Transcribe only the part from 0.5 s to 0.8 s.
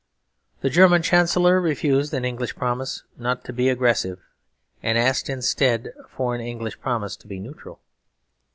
The